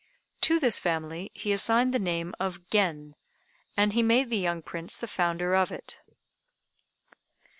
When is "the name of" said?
1.93-2.67